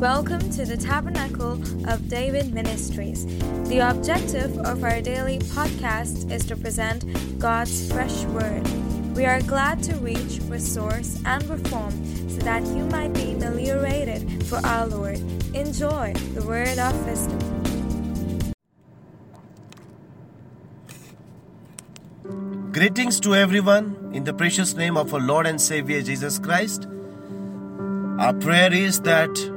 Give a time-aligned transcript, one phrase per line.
[0.00, 1.52] Welcome to the Tabernacle
[1.88, 3.24] of David Ministries.
[3.68, 7.04] The objective of our daily podcast is to present
[7.38, 8.66] God's fresh word.
[9.14, 11.92] We are glad to reach, resource, and reform
[12.28, 15.18] so that you might be ameliorated for our Lord.
[15.54, 17.38] Enjoy the word of wisdom.
[22.72, 26.88] Greetings to everyone in the precious name of our Lord and Savior Jesus Christ.
[28.18, 29.53] Our prayer is that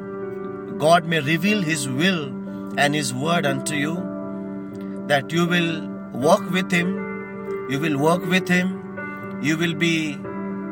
[0.80, 2.26] God may reveal His will
[2.78, 3.96] and His word unto you,
[5.08, 10.18] that you will walk with Him, you will work with Him, you will be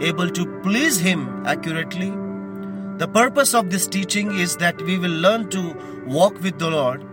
[0.01, 2.11] able to please Him accurately.
[2.97, 7.03] The purpose of this teaching is that we will learn to walk with the Lord,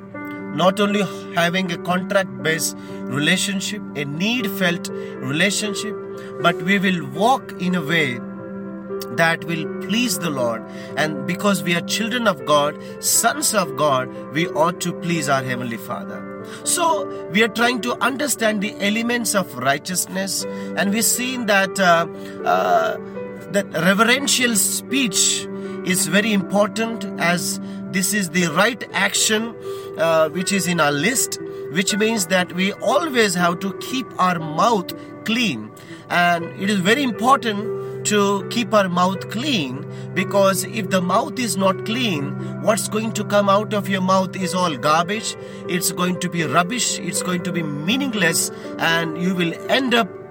[0.55, 1.03] not only
[1.35, 2.77] having a contract based
[3.19, 5.97] relationship, a need felt relationship,
[6.43, 8.21] but we will walk in a way
[9.17, 10.63] that will please the Lord.
[10.97, 15.43] And because we are children of God, sons of God, we ought to please our
[15.43, 16.29] Heavenly Father.
[16.65, 20.45] So, we are trying to understand the elements of righteousness,
[20.77, 22.07] and we've seen that uh,
[22.45, 22.97] uh,
[23.53, 25.47] that reverential speech
[25.85, 29.55] is very important as this is the right action
[29.99, 31.39] uh, which is in our list,
[31.73, 34.93] which means that we always have to keep our mouth
[35.25, 35.71] clean,
[36.11, 41.57] and it is very important to keep our mouth clean because if the mouth is
[41.57, 45.37] not clean, what's going to come out of your mouth is all garbage,
[45.69, 50.22] it's going to be rubbish, it's going to be meaningless, and you will end up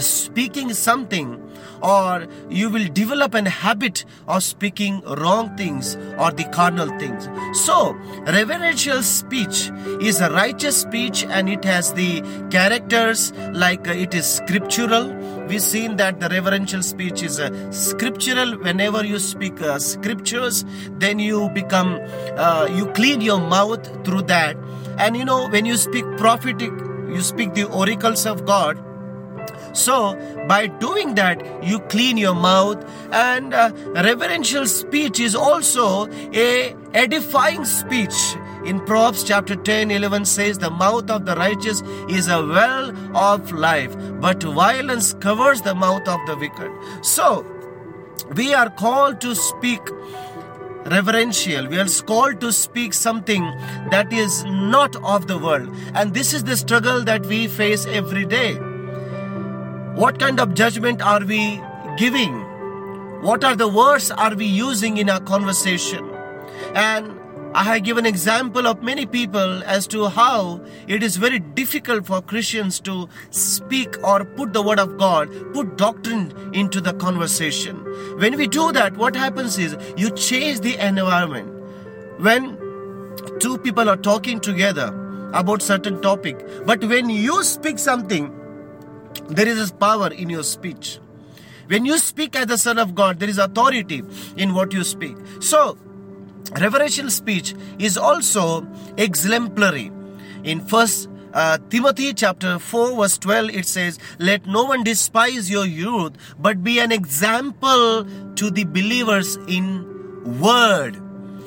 [0.00, 1.42] speaking something
[1.82, 7.28] or you will develop an habit of speaking wrong things or the carnal things.
[7.64, 7.92] So
[8.26, 9.70] reverential speech
[10.00, 15.14] is a righteous speech and it has the characters like it is scriptural.
[15.46, 18.58] We've seen that the reverential speech is scriptural.
[18.58, 20.64] Whenever you speak uh, scriptures
[20.98, 22.00] then you become
[22.36, 24.56] uh, you clean your mouth through that.
[24.98, 26.72] And you know when you speak prophetic
[27.08, 28.76] you speak the oracles of god
[29.72, 30.14] so,
[30.46, 37.64] by doing that, you clean your mouth, and uh, reverential speech is also a edifying
[37.64, 38.16] speech.
[38.64, 43.52] In Proverbs chapter 10 11 says, The mouth of the righteous is a well of
[43.52, 46.72] life, but violence covers the mouth of the wicked.
[47.02, 47.46] So,
[48.34, 49.80] we are called to speak
[50.86, 51.66] reverential.
[51.66, 53.42] We are called to speak something
[53.90, 55.74] that is not of the world.
[55.94, 58.58] And this is the struggle that we face every day.
[59.98, 61.60] What kind of judgment are we
[61.96, 62.32] giving?
[63.20, 66.08] What are the words are we using in our conversation?
[66.72, 67.18] And
[67.52, 72.22] I have given example of many people as to how it is very difficult for
[72.22, 77.84] Christians to speak or put the word of God, put doctrine into the conversation.
[78.18, 81.52] When we do that, what happens is you change the environment.
[82.20, 82.56] When
[83.40, 84.94] two people are talking together
[85.32, 88.37] about certain topic, but when you speak something
[89.28, 90.98] there is a power in your speech.
[91.66, 94.02] When you speak as the Son of God, there is authority
[94.36, 95.16] in what you speak.
[95.40, 95.76] So,
[96.58, 99.92] reverential speech is also exemplary.
[100.44, 105.66] In First uh, Timothy chapter 4 verse 12 it says let no one despise your
[105.66, 110.98] youth but be an example to the believers in word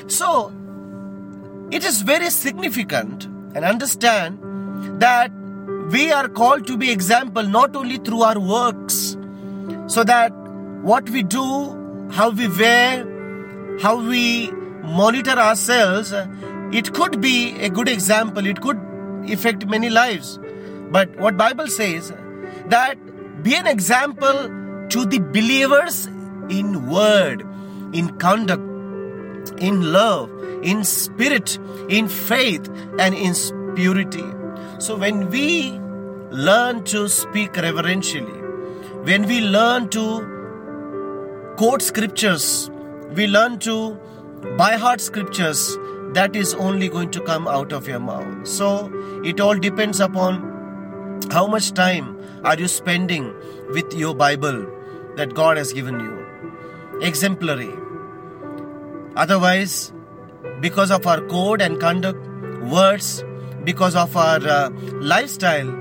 [0.07, 0.53] so
[1.71, 4.37] it is very significant and understand
[5.01, 5.31] that
[5.89, 9.17] we are called to be example not only through our works
[9.87, 10.31] so that
[10.81, 11.45] what we do
[12.11, 13.05] how we wear
[13.81, 14.51] how we
[14.83, 16.13] monitor ourselves
[16.71, 18.79] it could be a good example it could
[19.29, 20.39] affect many lives.
[20.91, 22.11] But what bible says
[22.67, 22.97] that
[23.43, 26.07] be an example to the believers
[26.49, 27.45] in word
[27.93, 28.63] in conduct
[29.57, 30.29] in love
[30.63, 31.57] in spirit
[31.89, 32.69] in faith
[32.99, 33.33] and in
[33.75, 34.23] purity
[34.81, 35.79] so when we
[36.31, 38.41] learn to speak reverentially,
[39.09, 40.05] when we learn to
[41.57, 42.69] quote scriptures,
[43.15, 43.99] we learn to
[44.57, 45.77] by heart scriptures,
[46.13, 48.47] that is only going to come out of your mouth.
[48.47, 48.91] So
[49.23, 53.33] it all depends upon how much time are you spending
[53.69, 54.65] with your Bible
[55.15, 57.01] that God has given you.
[57.01, 57.71] Exemplary.
[59.15, 59.93] Otherwise,
[60.59, 62.25] because of our code and conduct,
[62.63, 63.23] words,
[63.63, 65.71] because of our uh, lifestyle,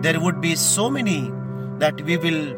[0.00, 1.32] there would be so many
[1.78, 2.54] that we will,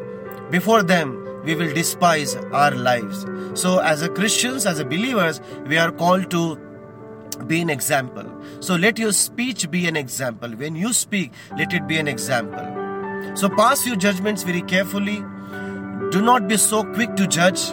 [0.51, 3.25] before them, we will despise our lives.
[3.53, 6.57] So, as a Christians, as a believers, we are called to
[7.47, 8.25] be an example.
[8.59, 10.49] So, let your speech be an example.
[10.49, 13.35] When you speak, let it be an example.
[13.35, 15.23] So, pass your judgments very carefully.
[16.11, 17.71] Do not be so quick to judge.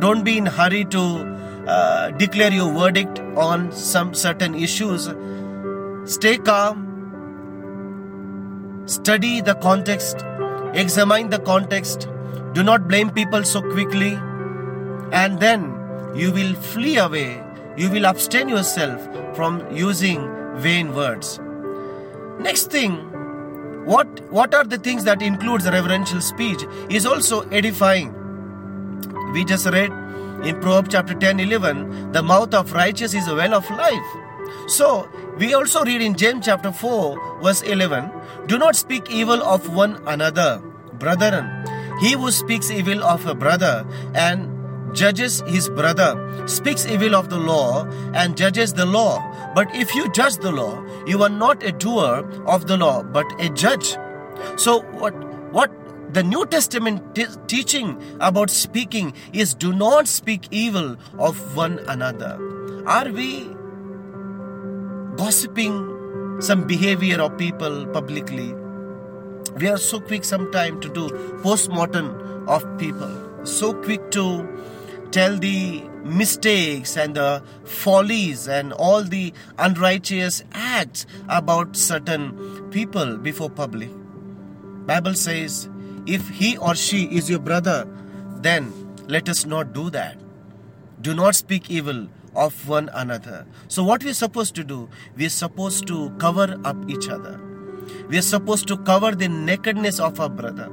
[0.00, 1.00] Don't be in hurry to
[1.66, 5.08] uh, declare your verdict on some certain issues.
[6.04, 6.88] Stay calm,
[8.86, 10.24] study the context,
[10.74, 12.08] examine the context,
[12.54, 14.14] do not blame people so quickly,
[15.12, 15.62] and then
[16.16, 17.40] you will flee away,
[17.76, 19.00] you will abstain yourself
[19.36, 21.38] from using vain words.
[22.40, 22.96] Next thing,
[23.84, 28.12] what what are the things that includes reverential speech is also edifying.
[29.32, 29.92] We just read
[30.44, 34.31] in Proverbs chapter 10 11, the mouth of righteous is a well of life.
[34.66, 35.08] So,
[35.38, 38.10] we also read in James chapter 4, verse 11
[38.46, 40.62] Do not speak evil of one another,
[40.98, 41.50] brethren.
[42.00, 44.48] He who speaks evil of a brother and
[44.94, 46.16] judges his brother
[46.46, 47.84] speaks evil of the law
[48.14, 49.20] and judges the law.
[49.54, 53.26] But if you judge the law, you are not a doer of the law, but
[53.40, 53.96] a judge.
[54.56, 55.14] So, what,
[55.52, 55.70] what
[56.12, 62.38] the New Testament t- teaching about speaking is do not speak evil of one another.
[62.86, 63.48] Are we
[65.16, 68.54] gossiping some behavior of people publicly?
[69.56, 74.48] We are so quick sometimes to do post-mortem of people, so quick to
[75.10, 83.50] tell the mistakes and the follies and all the unrighteous acts about certain people before
[83.50, 83.90] public.
[84.86, 85.68] Bible says
[86.06, 87.86] if he or she is your brother,
[88.36, 88.72] then
[89.06, 90.16] let us not do that.
[91.00, 93.46] Do not speak evil of one another.
[93.68, 94.88] So, what we are supposed to do?
[95.16, 97.40] We are supposed to cover up each other.
[98.08, 100.70] We are supposed to cover the nakedness of our brother,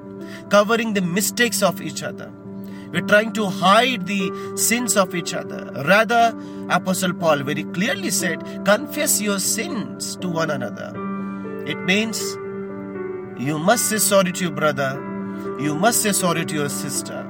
[0.49, 2.31] covering the mistakes of each other.
[2.91, 5.71] We're trying to hide the sins of each other.
[5.85, 6.35] Rather,
[6.69, 10.91] Apostle Paul very clearly said, Confess your sins to one another.
[11.67, 12.19] It means
[13.39, 14.93] you must say sorry to your brother,
[15.59, 17.28] you must say sorry to your sister.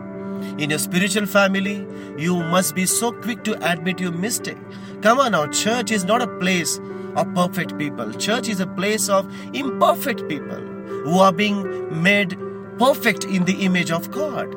[0.57, 1.85] In your spiritual family,
[2.17, 4.57] you must be so quick to admit your mistake.
[5.01, 6.79] Come on now, church is not a place
[7.15, 8.11] of perfect people.
[8.13, 10.59] Church is a place of imperfect people
[11.03, 12.37] who are being made
[12.77, 14.53] perfect in the image of God.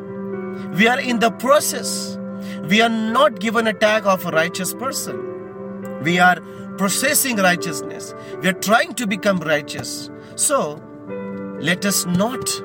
[0.76, 2.18] We are in the process.
[2.68, 6.02] We are not given a tag of a righteous person.
[6.02, 6.40] We are
[6.78, 8.14] processing righteousness.
[8.40, 10.10] We are trying to become righteous.
[10.36, 10.82] So,
[11.60, 12.62] let us not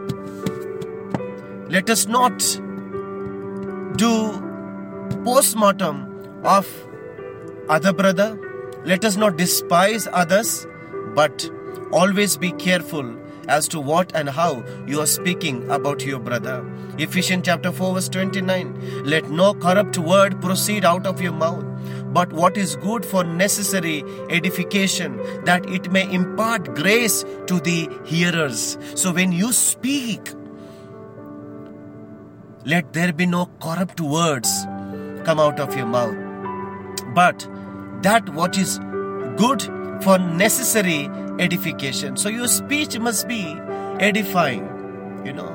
[1.70, 2.42] let us not
[3.96, 4.44] do
[5.24, 6.68] post-mortem of
[7.70, 8.38] other brother.
[8.86, 10.66] Let us not despise others
[11.16, 11.50] but
[11.92, 13.16] always be careful
[13.48, 16.66] as to what and how you are speaking about your brother.
[16.98, 21.66] Ephesians chapter 4 verse 29 let no corrupt word proceed out of your mouth
[22.14, 28.78] but what is good for necessary edification that it may impart grace to the hearers.
[28.96, 30.34] So when you speak
[32.72, 34.50] let there be no corrupt words
[35.24, 36.18] come out of your mouth,
[37.16, 37.48] but
[38.02, 38.78] that what is
[39.38, 39.62] good
[40.04, 41.10] for necessary
[41.40, 42.18] edification.
[42.18, 43.56] So your speech must be
[44.00, 44.66] edifying.
[45.26, 45.54] You know,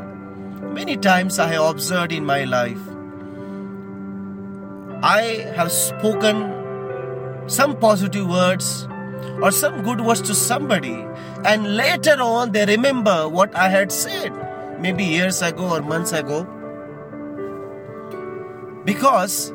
[0.78, 2.80] many times I have observed in my life,
[5.02, 8.88] I have spoken some positive words
[9.42, 11.04] or some good words to somebody,
[11.44, 14.32] and later on they remember what I had said,
[14.80, 16.46] maybe years ago or months ago
[18.84, 19.52] because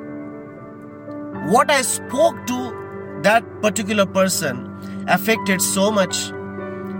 [1.47, 6.29] what I spoke to that particular person affected so much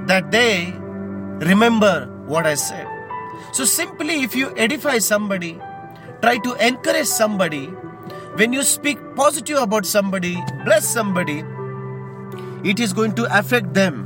[0.08, 0.74] that they
[1.46, 2.88] remember what I said.
[3.54, 5.60] So, simply if you edify somebody,
[6.22, 7.66] try to encourage somebody,
[8.36, 11.44] when you speak positive about somebody, bless somebody,
[12.64, 14.06] it is going to affect them.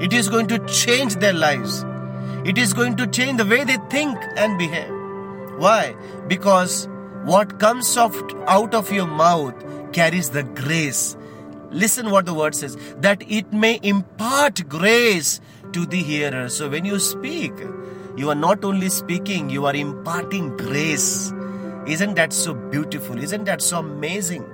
[0.00, 1.84] It is going to change their lives.
[2.44, 4.90] It is going to change the way they think and behave.
[5.58, 5.96] Why?
[6.28, 6.88] Because
[7.28, 9.54] what comes out of your mouth
[9.92, 11.14] carries the grace.
[11.70, 15.38] Listen what the word says that it may impart grace
[15.72, 16.48] to the hearer.
[16.48, 17.52] So when you speak,
[18.16, 21.30] you are not only speaking, you are imparting grace.
[21.86, 23.18] Isn't that so beautiful?
[23.18, 24.46] Isn't that so amazing?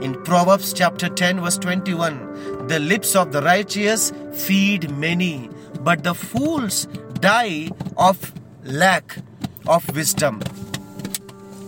[0.00, 5.50] In Proverbs chapter 10, verse 21, the lips of the righteous feed many,
[5.80, 6.86] but the fools
[7.20, 8.32] die of
[8.64, 9.18] lack
[9.66, 10.40] of wisdom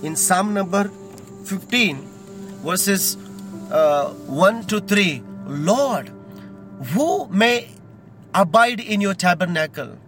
[0.02, 0.90] in Psalm number
[1.44, 1.96] 15,
[2.64, 3.16] verses
[3.70, 6.10] uh, 1 to 3 Lord,
[6.92, 7.68] who may
[8.34, 9.98] abide in your tabernacle?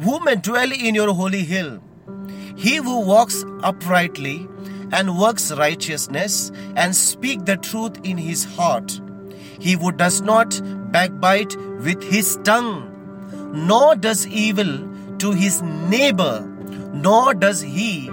[0.00, 1.80] Who may dwell in your holy hill?
[2.56, 4.46] He who walks uprightly
[4.92, 9.00] and works righteousness and speak the truth in his heart.
[9.58, 10.60] He who does not
[10.92, 12.84] backbite with his tongue,
[13.52, 16.40] nor does evil to his neighbor,
[16.92, 18.08] nor does he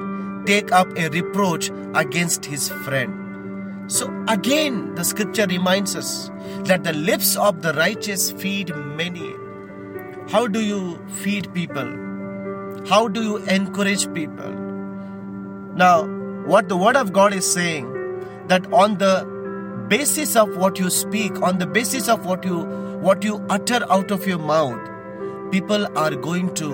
[0.46, 3.92] take up a reproach against his friend.
[3.92, 6.32] So again, the scripture reminds us
[6.64, 9.34] that the lips of the righteous feed many.
[10.30, 12.06] How do you feed people?
[12.88, 14.52] How do you encourage people?
[15.76, 16.06] Now,
[16.46, 17.92] what the Word of God is saying
[18.48, 19.26] that on the
[19.88, 22.64] basis of what you speak, on the basis of what you
[23.06, 26.70] what you utter out of your mouth, people are going to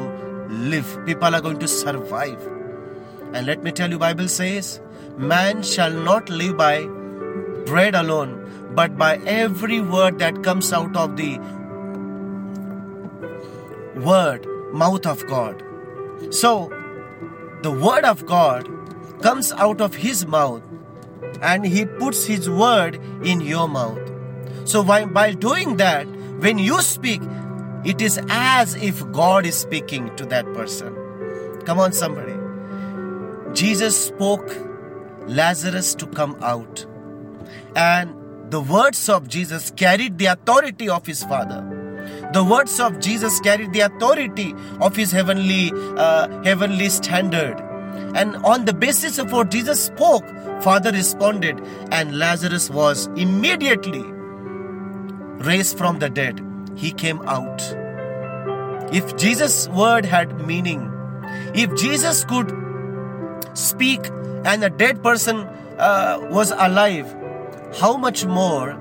[0.49, 0.97] live.
[1.05, 2.60] People are going to survive.
[3.33, 4.81] And let me tell you, Bible says,
[5.17, 6.85] man shall not live by
[7.65, 11.37] bread alone, but by every word that comes out of the
[13.99, 15.63] word, mouth of God.
[16.29, 16.69] So,
[17.63, 18.67] the word of God
[19.21, 20.63] comes out of his mouth
[21.41, 23.99] and he puts his word in your mouth.
[24.65, 26.07] So, while, while doing that,
[26.39, 27.21] when you speak,
[27.83, 30.95] it is as if God is speaking to that person.
[31.65, 32.40] Come on, somebody.
[33.53, 34.49] Jesus spoke
[35.27, 36.85] Lazarus to come out,
[37.75, 38.15] and
[38.51, 41.61] the words of Jesus carried the authority of his Father.
[42.33, 47.59] The words of Jesus carried the authority of his heavenly, uh, heavenly standard.
[48.15, 50.25] And on the basis of what Jesus spoke,
[50.61, 54.03] Father responded, and Lazarus was immediately
[55.43, 56.41] raised from the dead.
[56.75, 57.61] He came out.
[58.93, 60.91] If Jesus' word had meaning,
[61.53, 62.51] if Jesus could
[63.53, 64.07] speak
[64.45, 65.37] and a dead person
[65.77, 67.13] uh, was alive,
[67.79, 68.77] how much more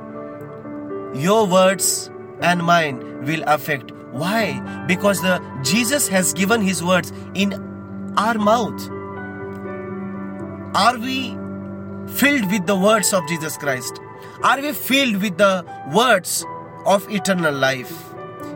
[1.14, 2.10] your words
[2.40, 3.90] and mine will affect.
[4.12, 4.60] Why?
[4.86, 7.54] Because the Jesus has given his words in
[8.16, 8.80] our mouth.
[10.74, 11.36] Are we
[12.14, 14.00] filled with the words of Jesus Christ?
[14.42, 16.44] Are we filled with the words
[16.86, 17.92] of eternal life?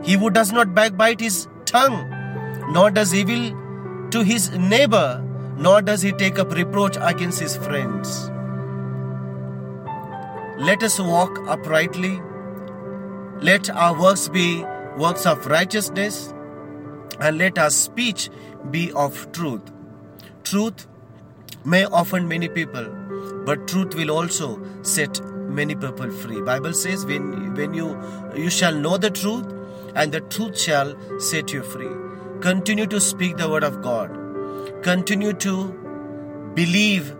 [0.03, 2.09] He who does not backbite his tongue,
[2.71, 3.51] nor does evil
[4.11, 5.24] to his neighbor,
[5.57, 8.29] nor does he take up reproach against his friends.
[10.57, 12.21] Let us walk uprightly.
[13.41, 14.63] Let our works be
[14.97, 16.33] works of righteousness,
[17.19, 18.29] and let our speech
[18.71, 19.61] be of truth.
[20.43, 20.87] Truth
[21.65, 22.85] may offend many people,
[23.45, 25.19] but truth will also set
[25.49, 26.41] many people free.
[26.41, 28.01] Bible says, when, when you
[28.35, 29.45] you shall know the truth,
[29.95, 31.91] and the truth shall set you free.
[32.41, 34.24] Continue to speak the word of God.
[34.85, 35.71] Continue to
[36.53, 37.15] believe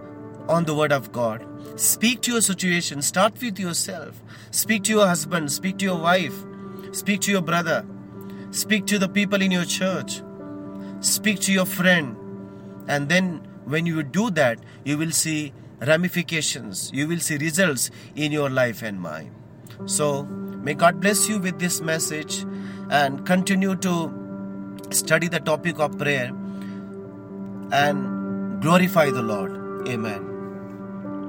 [0.47, 1.43] on the word of God.
[1.81, 3.01] Speak to your situation.
[3.01, 4.21] Start with yourself.
[4.51, 5.51] Speak to your husband.
[5.51, 6.35] Speak to your wife.
[6.91, 7.83] Speak to your brother.
[8.51, 10.21] Speak to the people in your church.
[10.99, 12.15] Speak to your friend.
[12.87, 16.91] And then, when you do that, you will see ramifications.
[16.93, 19.33] You will see results in your life and mine.
[19.87, 22.45] So, may God bless you with this message
[22.91, 24.13] and continue to
[24.91, 26.31] study the topic of prayer
[27.71, 29.87] and glorify the Lord.
[29.87, 30.34] Amen.